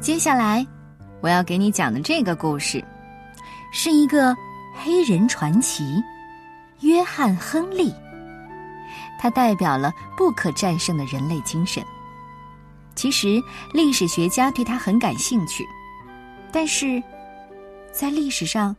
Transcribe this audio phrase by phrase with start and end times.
[0.00, 0.66] 接下来，
[1.20, 2.82] 我要给你讲的这个故事，
[3.70, 4.34] 是一个
[4.74, 6.02] 黑人传奇——
[6.80, 7.92] 约翰·亨利。
[9.20, 11.84] 他代表了不可战胜的人类精神。
[12.94, 13.38] 其实，
[13.74, 15.66] 历史学家对他很感兴趣，
[16.50, 17.02] 但是，
[17.92, 18.74] 在历史上，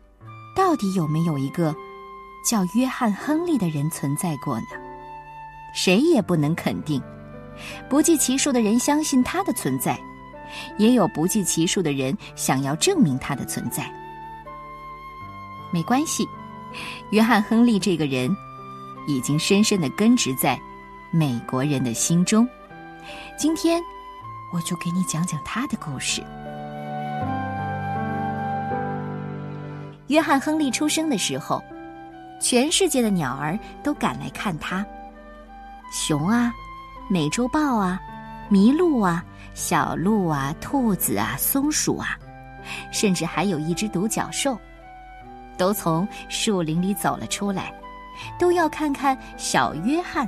[0.56, 1.74] 到底有没有一个
[2.44, 4.66] 叫约翰·亨利的人存在过呢？
[5.76, 7.00] 谁也不能肯定。
[7.88, 9.96] 不计其数的人相信他的存在。
[10.78, 13.92] 也有不计其数的人想要证明它的存在。
[15.72, 16.28] 没关系，
[17.12, 18.30] 约翰·亨利这个人
[19.08, 20.60] 已经深深的根植在
[21.12, 22.48] 美国人的心中。
[23.38, 23.82] 今天，
[24.54, 26.22] 我就给你讲讲他的故事。
[30.08, 31.64] 约翰·亨利出生的时候，
[32.42, 34.86] 全世界的鸟儿都赶来看他，
[35.92, 36.54] 熊啊，
[37.10, 37.98] 美洲豹啊，
[38.52, 39.24] 麋鹿啊。
[39.54, 42.18] 小鹿啊，兔子啊，松鼠啊，
[42.90, 44.58] 甚至还有一只独角兽，
[45.58, 47.74] 都从树林里走了出来，
[48.40, 50.26] 都要看看小约翰。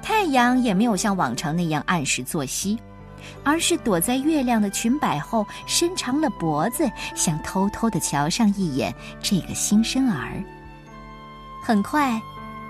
[0.00, 2.80] 太阳也没有像往常那样按时作息，
[3.44, 10.42] 而是躲在月亮的裙摆后，伸长了脖子，想偷偷的瞧上一眼这个新生儿。
[11.62, 12.18] 很快，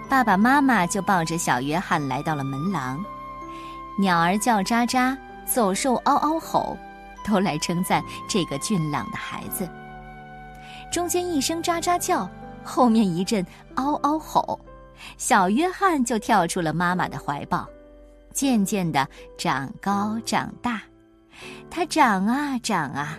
[0.09, 3.03] 爸爸妈妈就抱着小约翰来到了门廊。
[3.99, 6.77] 鸟儿叫喳喳，走兽嗷嗷吼，
[7.25, 9.69] 都来称赞这个俊朗的孩子。
[10.91, 12.29] 中间一声喳喳叫，
[12.65, 14.59] 后面一阵嗷嗷吼，
[15.19, 17.69] 小约翰就跳出了妈妈的怀抱，
[18.33, 19.07] 渐渐的
[19.39, 20.83] 长高长大。
[21.71, 23.19] 他长啊长啊，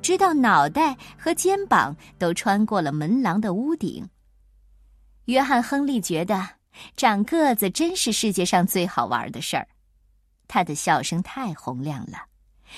[0.00, 4.08] 直到脑袋和肩膀都穿过了门廊的屋顶。
[5.26, 6.48] 约翰·亨利觉得
[6.96, 9.66] 长个子真是世界上最好玩的事儿。
[10.46, 12.26] 他的笑声太洪亮了，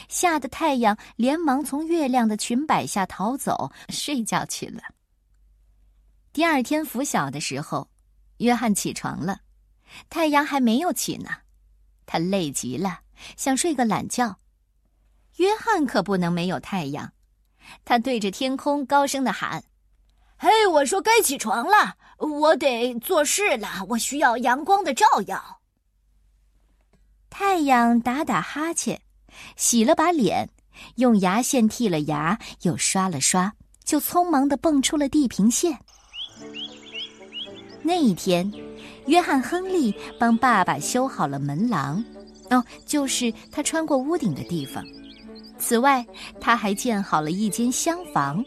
[0.08, 4.82] 吓得太阳连忙从月亮的裙摆下逃走，睡觉去了。
[6.32, 7.88] 第二天拂晓的时候，
[8.38, 9.40] 约翰起床了，
[10.10, 11.30] 太阳还没有起呢，
[12.04, 13.00] 他累极了，
[13.36, 14.36] 想睡个懒觉。
[15.36, 17.12] 约翰可不能没有太阳，
[17.84, 19.64] 他对着天空高声的喊
[20.38, 25.60] ：“嘿，我说该起床了，我得做事了，我需要阳光的照耀。”
[27.38, 28.98] 太阳打打哈欠，
[29.56, 30.48] 洗了把脸，
[30.94, 33.52] 用牙线剔了牙，又刷了刷，
[33.84, 35.78] 就匆忙的蹦出了地平线。
[37.82, 38.50] 那一天，
[39.04, 42.02] 约翰·亨利帮爸爸修好了门廊，
[42.48, 44.82] 哦，就是他穿过屋顶的地方。
[45.58, 46.06] 此外，
[46.40, 48.42] 他还建好了一间厢房，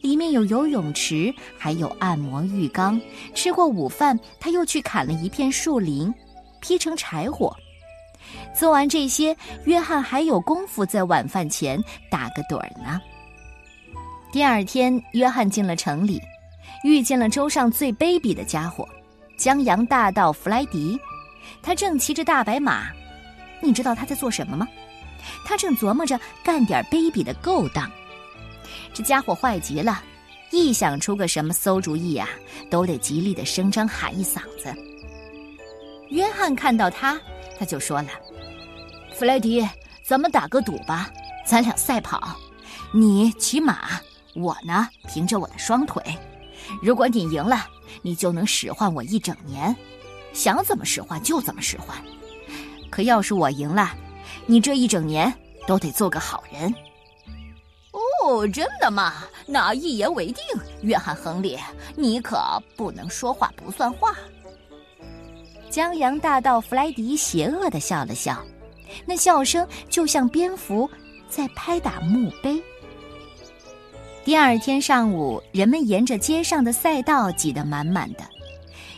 [0.00, 2.98] 里面有游泳池，还有按摩浴缸。
[3.34, 6.10] 吃过午饭，他又去砍了一片树林，
[6.62, 7.54] 劈成柴火。
[8.54, 13.00] 做完这些，约翰还有功夫在晚饭前打个盹儿呢。
[14.32, 16.20] 第二天，约翰进了城里，
[16.84, 18.88] 遇见了州上最卑鄙的家伙——
[19.36, 20.98] 江洋大盗弗莱迪。
[21.62, 22.86] 他正骑着大白马，
[23.60, 24.66] 你知道他在做什么吗？
[25.44, 27.90] 他正琢磨着干点卑鄙的勾当。
[28.92, 30.02] 这家伙坏极了，
[30.52, 32.28] 一想出个什么馊主意啊，
[32.70, 34.72] 都得极力的声张喊一嗓子。
[36.10, 37.20] 约翰看到他。
[37.56, 38.08] 他就说了
[39.14, 39.64] ：“弗莱迪，
[40.02, 41.08] 咱们打个赌吧，
[41.46, 42.36] 咱俩赛跑，
[42.92, 44.00] 你骑马，
[44.34, 46.02] 我呢凭着我的双腿。
[46.82, 47.64] 如果你赢了，
[48.02, 49.74] 你就能使唤我一整年，
[50.32, 51.96] 想怎么使唤就怎么使唤。
[52.90, 53.92] 可要是我赢了，
[54.46, 55.32] 你这一整年
[55.64, 56.74] 都得做个好人。”
[58.24, 59.22] 哦，真的吗？
[59.46, 60.44] 那一言为定，
[60.82, 61.56] 约翰·亨利，
[61.94, 64.16] 你可不能说话不算话。
[65.70, 68.42] 江洋大盗弗莱迪邪恶的笑了笑，
[69.06, 70.88] 那笑声就像蝙蝠
[71.28, 72.62] 在拍打墓碑。
[74.24, 78.20] 第二天上午，人们沿着街上的赛道挤得满满的，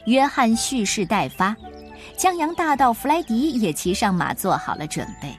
[0.06, 1.56] 约翰蓄势待发，
[2.16, 5.36] 江洋大盗弗莱迪也骑上马做好了准备。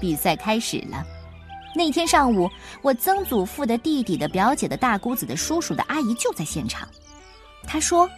[0.00, 1.04] 比赛开始了。
[1.74, 2.50] 那天上午，
[2.80, 6.88] 我曾祖父的弟弟的表姐的大姑子的叔叔的阿姨就在现场，
[7.66, 8.08] 他说。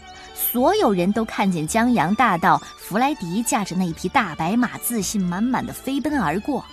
[0.52, 6.64] 所有人都看见江洋大盗弗莱迪驾着那匹大白马，自信满满的飞奔而过。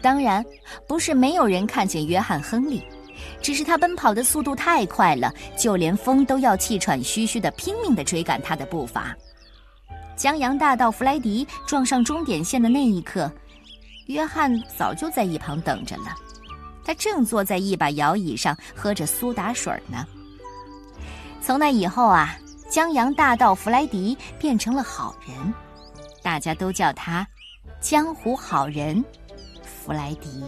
[0.00, 0.44] 当然，
[0.86, 2.84] 不是没有人看见约翰·亨利，
[3.40, 9.16] 只是他奔跑的速度太快了，就连风都要气喘吁吁的拼命的追赶他的步伐。
[10.14, 13.32] 江洋大盗弗莱迪撞上终点线的那一刻，
[14.06, 16.14] 约翰早就在一旁等着了，
[16.84, 20.06] 他正坐在一把摇椅上喝着苏打水呢。
[21.40, 22.38] 从那以后啊。
[22.78, 25.52] 江洋大盗弗莱迪变成了好人，
[26.22, 27.26] 大家都叫他
[27.82, 29.04] “江湖好人
[29.64, 30.44] 弗莱迪。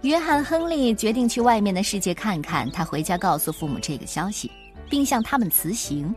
[0.00, 2.68] 约翰·亨利决定去外面的世界看看。
[2.72, 4.50] 他回家告诉父母这个消息，
[4.90, 6.12] 并向他们辞行。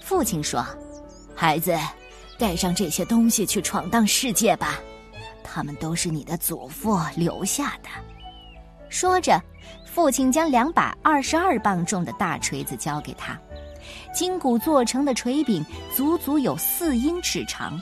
[0.00, 0.66] 父亲说
[1.32, 1.78] ：“孩子，
[2.36, 4.80] 带上这些东西去闯荡世界吧，
[5.44, 7.88] 他们都是你的祖父留下的。”
[8.90, 9.40] 说着，
[9.86, 13.38] 父亲将两把二十二磅重的大锤子交给他。
[14.12, 15.64] 金骨做成的锤柄
[15.94, 17.80] 足足有四英尺长。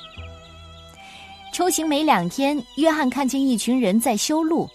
[1.52, 4.68] 出行没两天，约翰看见一群人在修路。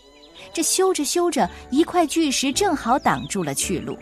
[0.53, 3.95] 这修着修着，一块巨石正好挡住了去路。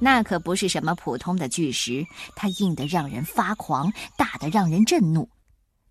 [0.00, 2.04] 那可不是什么普通的巨石，
[2.34, 5.28] 它硬得让人发狂，大得让人震怒，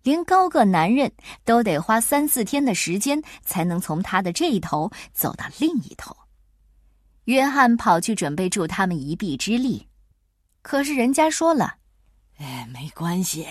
[0.02, 1.10] 连高个男人
[1.44, 6.14] 都得花三四天的时间才能从它的这一头走到另一头。
[7.26, 9.86] 约翰跑去准备助他们一臂之力，
[10.62, 11.74] 可是人家说了
[12.38, 13.46] ：“哎，没关系，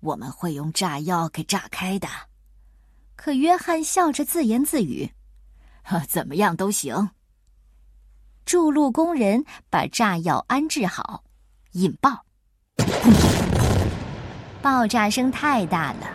[0.00, 2.08] 我们会用炸药给炸开的。”
[3.16, 5.10] 可约翰笑着自言自语。
[6.08, 7.10] 怎么样都行。
[8.46, 11.22] 筑路工人把炸药安置好，
[11.72, 12.24] 引爆，
[14.60, 16.10] 爆炸声太大了。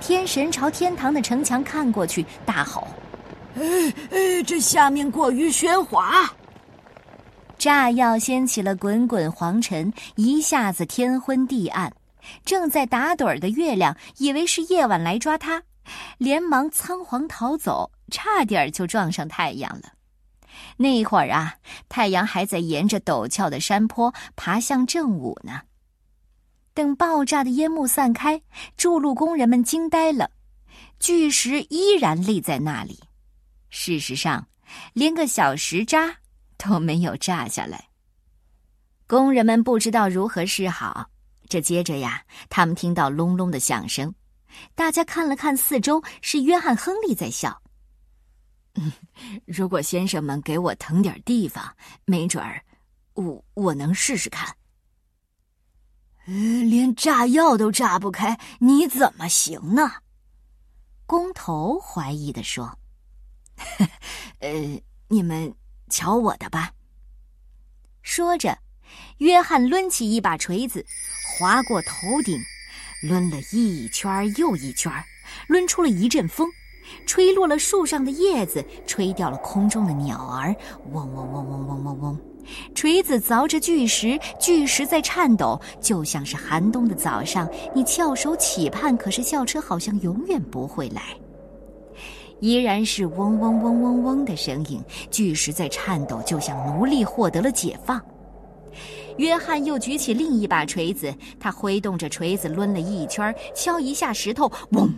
[0.00, 2.86] 天神朝天堂的城墙看过去，大吼
[3.54, 3.62] ：“哎
[4.10, 6.32] 哎，这下面过于喧哗！”
[7.60, 11.92] 炸药掀起了滚滚黄尘，一下子天昏地暗。
[12.42, 15.62] 正在打盹儿的月亮以为是夜晚来抓他，
[16.16, 17.92] 连忙仓皇逃走。
[18.10, 19.92] 差点就撞上太阳了。
[20.78, 21.54] 那会儿啊，
[21.90, 25.60] 太阳还在沿着陡峭的山坡爬向正午呢。
[26.72, 28.40] 等爆炸的烟幕散开，
[28.78, 30.30] 筑路工人们惊呆了，
[30.98, 32.98] 巨石依然立在那里。
[33.68, 34.48] 事实上，
[34.94, 36.16] 连个小石渣
[36.62, 37.88] 都没有炸下来。
[39.06, 41.10] 工人们不知道如何是好。
[41.48, 44.14] 这接着呀，他们听到隆隆的响声，
[44.76, 47.60] 大家看了看四周，是约翰·亨利在笑。
[49.46, 51.74] 如果先生们给我腾点地方，
[52.04, 52.62] 没准儿，
[53.14, 54.54] 我我能试试看。
[56.26, 56.32] 呃，
[56.62, 59.90] 连炸药都炸不开，你怎么行呢？
[61.04, 62.78] 工头怀疑的说
[64.38, 65.52] ：“呃，你们
[65.90, 66.72] 瞧我的吧。”
[68.00, 68.56] 说着，
[69.18, 70.86] 约翰抡起一把锤子，
[71.38, 72.40] 划过头顶，
[73.02, 74.90] 抡了一圈又一圈，
[75.48, 76.48] 抡出了一阵风。
[77.06, 80.52] 吹落了树上的叶子，吹掉了空中的鸟儿，
[80.92, 82.20] 嗡嗡嗡嗡嗡嗡嗡。
[82.74, 91.16] 锤子凿着巨石，巨石在颤抖，就像是寒冬的早上，你翘首企盼，可是校车好像永远不会来。
[92.40, 98.00] 依然是嗡嗡嗡嗡嗡的声音，巨石在颤抖，就像奴隶获得了解放。
[99.16, 104.88] 约翰又举起另一把锤子，他挥动着锤子抡了一圈，敲一下石头，嗡。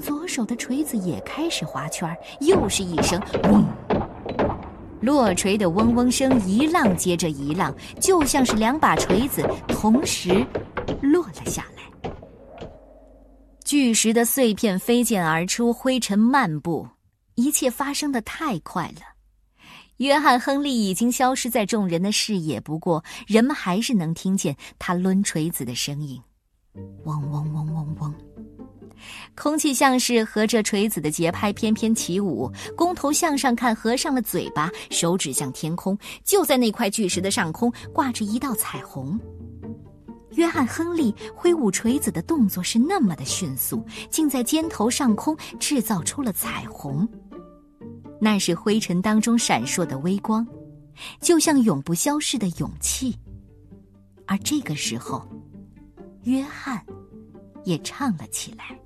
[0.00, 3.64] 左手的锤子也开始划圈，又是一声“嗡”，
[5.02, 10.44] 落锤的嗡嗡声一浪接着一浪，就像是两把锤子同时
[11.02, 11.79] 落了下来。
[13.70, 16.88] 巨石的碎片飞溅而出，灰尘漫步，
[17.36, 19.02] 一切发生的太快了。
[19.98, 26.20] 约翰·亨利已经消失在众人的视野，不过人们还是能听见他抡锤子的声音，
[27.04, 28.14] 嗡嗡嗡嗡嗡。
[29.36, 32.52] 空气像是和着锤子的节拍翩翩起舞。
[32.76, 35.96] 工头向上看，合上了嘴巴，手指向天空。
[36.24, 39.16] 就在那块巨石的上空，挂着一道彩虹。
[40.32, 47.08] 约翰·亨利挥舞锤子的动作是那么的迅速，竟在肩头上空制造出了彩虹。
[48.20, 50.46] 那是灰尘当中闪烁的微光，
[51.20, 53.18] 就像永不消逝的勇气。
[54.26, 55.26] 而这个时候，
[56.24, 56.84] 约翰
[57.64, 58.78] 也唱了起来。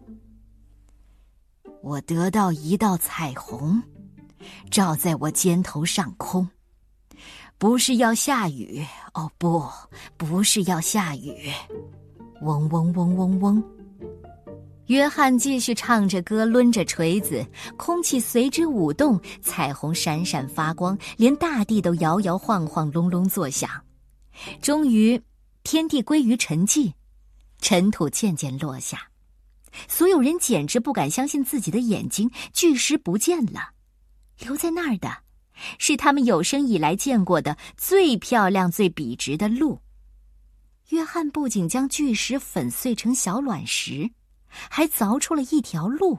[1.82, 3.82] 我得到一道彩虹，
[4.70, 6.48] 照在我肩头上空，
[7.58, 8.84] 不是要下雨
[9.14, 9.64] 哦，不，
[10.16, 11.50] 不是要下雨。
[12.42, 13.62] 嗡嗡嗡嗡嗡。
[14.88, 17.46] 约翰继续唱着歌，抡着锤子，
[17.78, 23.70] 空气随之舞动，彩虹闪闪发光，连大地都摇摇晃晃，隆隆作响。
[24.60, 25.18] 终于，
[25.62, 26.92] 天地归于沉寂，
[27.60, 29.08] 尘土渐渐落下。
[29.88, 33.70] 所有人简直不敢相信自己的眼睛，巨石不见了，
[34.40, 35.08] 留在那儿的，
[35.78, 39.80] 是他们有生以来见过的最漂亮、最笔直的路。
[40.90, 44.10] 约翰不仅将巨石粉碎成小卵石，
[44.48, 46.18] 还凿出了一条路。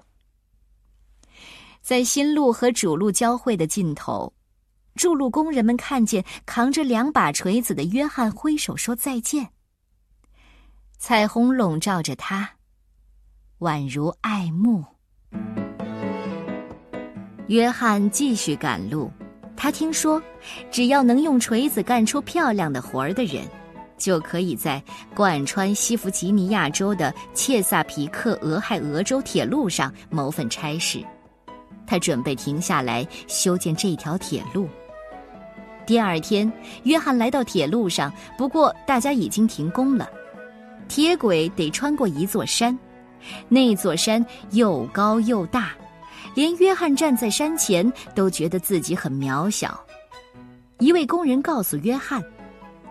[1.82, 4.34] 在新路和主路交汇的尽头，
[4.96, 9.51] 筑路工人们看见扛着两把锤子的约翰挥手说再见。
[10.98, 12.51] 彩虹笼罩着他。
[13.60, 14.84] 宛如爱慕。
[17.48, 19.12] 约翰继续赶路，
[19.58, 20.22] 他听说，
[20.70, 23.44] 只要能用锤子干出漂亮的活儿的人，
[23.98, 24.82] 就可以在
[25.16, 31.04] 贯穿西弗吉尼亚州的切萨皮克俄亥俄州铁路上谋份差事。
[31.88, 34.68] 他准备停下来修建这条铁路。
[35.86, 36.52] 第二天，
[36.84, 40.10] 约翰来到铁路上，不过大家已经停工了。
[40.88, 42.78] 铁轨得穿过一座山，
[43.48, 45.72] 那座山又高又大。
[46.36, 49.84] 连约翰站在山前都觉得自己很渺小。
[50.80, 52.24] 一位工人告诉约翰，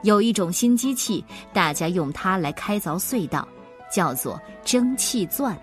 [0.02, 1.22] 有一种新机器，
[1.52, 3.46] 大家用它来开凿隧道，
[3.92, 5.56] 叫做蒸汽钻。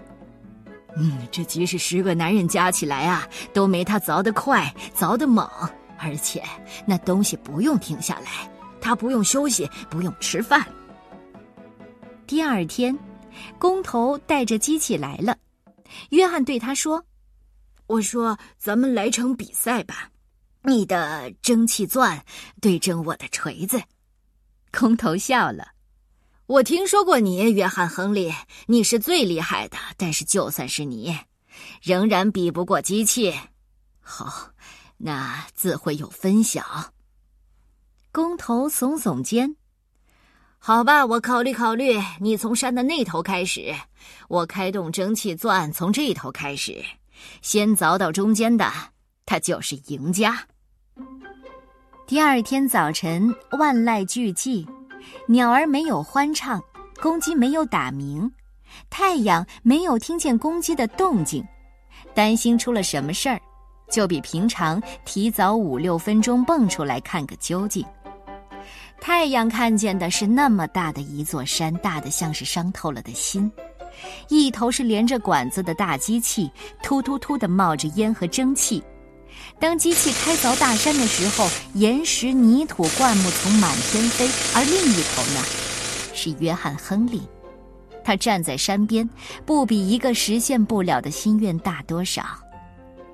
[0.95, 5.49] 嗯，这即使十个男人加起来啊，都没它凿得快，凿得猛。
[5.97, 6.43] 而且
[6.85, 10.65] 那东西不用停下来，它不用休息，不用吃饭。
[12.27, 12.97] 第二天，
[13.57, 15.35] 工头带着机器来了，
[16.09, 17.03] 约翰对他说。
[17.91, 20.11] 我说：“咱们来场比赛吧，
[20.61, 22.23] 你的蒸汽钻
[22.61, 23.81] 对阵我的锤子。”
[24.71, 25.73] 空头笑了。
[26.45, 28.33] 我听说过你，约翰·亨利，
[28.67, 29.77] 你是最厉害的。
[29.97, 31.17] 但是就算是你，
[31.81, 33.37] 仍然比不过机器。
[33.99, 34.51] 好，
[34.97, 36.93] 那自会有分晓。
[38.13, 39.57] 工头耸耸肩。
[40.59, 42.01] 好吧，我考虑考虑。
[42.21, 43.75] 你从山的那头开始，
[44.29, 46.81] 我开动蒸汽钻从这头开始。
[47.41, 48.71] 先凿到中间的，
[49.25, 50.47] 他就是赢家。
[52.05, 54.67] 第二天早晨，万籁俱寂，
[55.27, 56.61] 鸟儿没有欢唱，
[57.01, 58.29] 公鸡没有打鸣，
[58.89, 61.41] 太阳没有听见公鸡的动静，
[62.13, 63.39] 担心出了什么事儿，
[63.89, 67.85] 就比平常提早五六分钟蹦出来看个究竟。
[68.99, 73.51] 太阳看见的是那么大的一座山，大的像是伤透了的心。
[74.29, 78.83] 一头是连着管子的大机器，突突突的冒着烟和蒸汽。
[79.59, 84.27] 当机器开凿大山的时候，岩石、泥土、灌木从满天飞。
[84.55, 85.43] 而另一头呢，
[86.13, 87.21] 是约翰·亨利，
[88.03, 89.07] 他站在山边，
[89.45, 92.23] 不比一个实现不了的心愿大多少。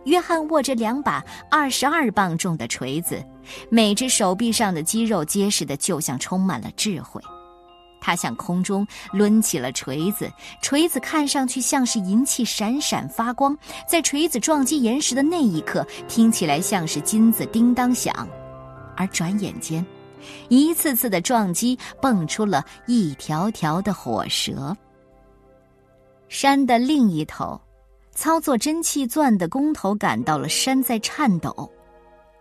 [0.05, 3.21] 约翰握着两把二十二磅重的锤子，
[3.69, 7.21] 每只手臂上的肌肉结实的就像充满了智慧。
[8.07, 13.57] 他向空中抡起了锤子，锤子看上去像是银器，闪闪发光。
[13.85, 18.25] 在锤子撞击岩石的那一刻，听起来像是金子叮当响。
[18.95, 19.85] 而转眼间，
[20.47, 24.73] 一次次的撞击蹦出了一条条的火蛇。
[26.29, 27.59] 山的另一头，
[28.13, 31.69] 操作蒸汽钻的工头感到了山在颤抖，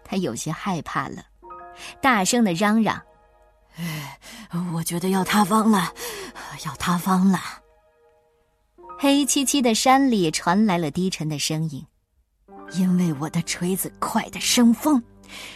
[0.04, 1.24] 他有些害怕了，
[2.00, 3.02] 大声的嚷嚷。
[3.76, 4.18] 哎，
[4.72, 5.92] 我觉得要塌方了，
[6.64, 7.38] 要塌方了。
[8.98, 11.86] 黑漆漆的山里传来了低沉的声音
[12.72, 15.02] ：“因为我的锤子快的生风，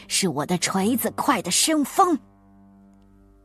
[0.08, 2.18] 是我的锤子快的生风。”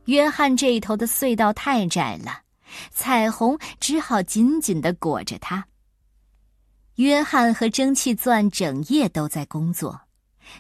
[0.06, 2.42] 约翰这一头的隧道太窄了，
[2.92, 5.66] 彩虹只好紧紧的裹着他。
[6.96, 10.02] 约翰和蒸汽钻整夜都在工作。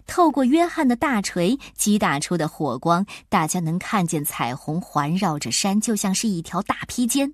[0.08, 7.34] 透过约翰的大锤击打出的火光，大家能看见彩虹环绕着山，就像是一条大披肩。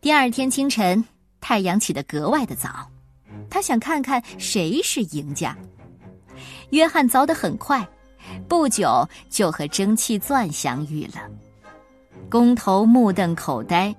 [0.00, 1.04] 第二天清晨，
[1.40, 2.90] 太阳起得格外的早，
[3.48, 5.56] 他想看看谁是赢家。
[6.70, 7.88] 约翰凿得很快，
[8.48, 11.22] 不久就和蒸汽钻相遇了。
[12.30, 13.94] 工头目瞪口呆，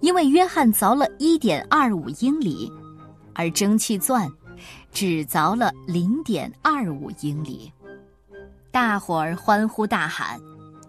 [0.00, 2.70] 因为约翰凿了一点二五英里，
[3.34, 4.28] 而蒸汽钻。
[4.98, 7.72] 只凿了零点二五英里，
[8.72, 10.40] 大伙儿欢呼大喊：“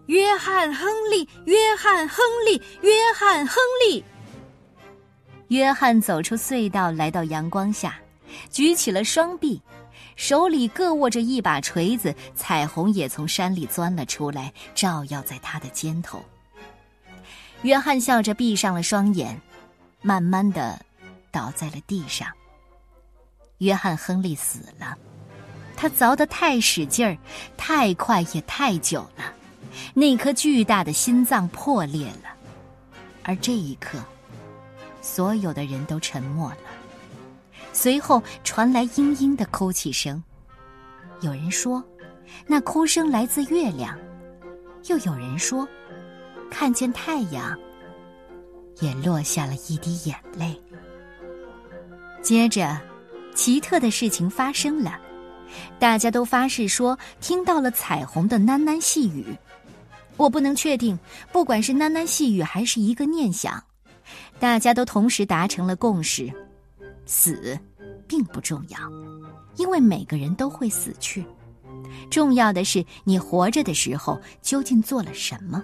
[0.10, 1.30] 约翰·亨利！
[1.46, 2.60] 约翰·亨利！
[2.82, 4.04] 约翰·亨利！”
[5.50, 8.00] 约翰走出隧道，来到阳光下，
[8.50, 9.62] 举起了双臂，
[10.16, 12.12] 手里各握着一把锤子。
[12.34, 16.26] 彩虹也从山里钻了出来，照耀在他的肩头。
[17.62, 19.40] 约翰笑着闭上了双眼，
[20.02, 20.84] 慢慢的
[21.30, 22.28] 倒在了地上。
[23.60, 24.98] 约翰·亨利死了，
[25.76, 27.18] 他凿得太使劲儿，
[27.56, 29.34] 太快也太久了，
[29.94, 32.34] 那颗巨大的心脏破裂了。
[33.24, 33.98] 而这一刻，
[35.02, 36.58] 所有的人都沉默了。
[37.72, 40.22] 随后传来嘤嘤的哭泣声，
[41.22, 41.84] 有人说，
[42.48, 43.96] 那哭声来自月亮；
[44.88, 45.68] 又有人说，
[46.50, 47.58] 看见太阳，
[48.80, 50.60] 也落下了一滴眼泪。
[52.22, 52.80] 接着。
[53.36, 55.00] 奇特的事情发生了，
[55.80, 59.26] 大家都发誓说听到了彩虹的喃喃细语。
[60.18, 61.00] 我不能确定，
[61.32, 63.64] 不管是喃喃细语还是一个念想，
[64.40, 66.30] 大家都同时达成了共识：
[67.06, 67.58] 死
[68.06, 68.78] 并不重要，
[69.56, 71.24] 因为每个人都会死去。
[72.10, 75.64] 重要的是你活着的时候究竟做了什么。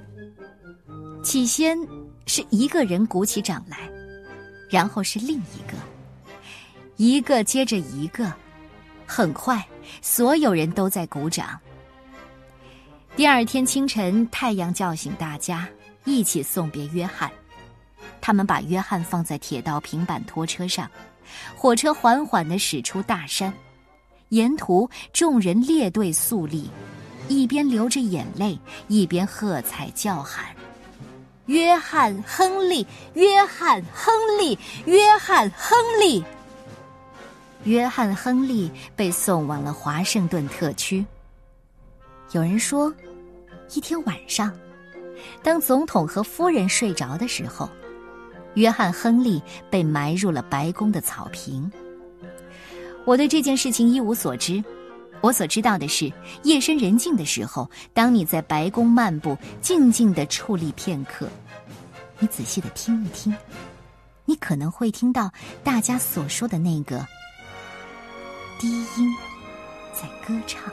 [1.21, 1.77] 起先
[2.25, 3.89] 是一个人鼓起掌来，
[4.69, 5.73] 然后是另一个，
[6.97, 8.31] 一个接着一个，
[9.05, 9.63] 很快
[10.01, 11.59] 所有人都在鼓掌。
[13.17, 15.67] 第二天清晨，太阳叫醒大家，
[16.05, 17.29] 一起送别约翰。
[18.21, 20.89] 他们把约翰放在铁道平板拖车上，
[21.55, 23.53] 火车缓缓地驶出大山。
[24.29, 26.69] 沿途，众人列队肃立，
[27.27, 30.45] 一边流着眼泪，一边喝彩叫喊
[31.45, 36.23] ：“约翰·亨利，约翰·亨利，约翰·亨利！”
[37.65, 41.03] 约翰·亨利被送往了华盛顿特区。
[42.31, 42.93] 有人说，
[43.73, 44.53] 一天晚上，
[45.41, 47.67] 当总统和夫人睡着的时候，
[48.53, 51.69] 约翰·亨利被埋入了白宫的草坪。
[53.03, 54.63] 我对这件事情一无所知，
[55.21, 56.11] 我所知道的是，
[56.43, 61.27] 夜深人静的时候，当你在白宫漫步，静静的矗立片刻，
[62.19, 63.35] 你仔细的听一听，
[64.25, 65.31] 你可能会听到
[65.63, 67.03] 大家所说的那个
[68.57, 69.13] 低音
[69.93, 70.71] 在歌唱。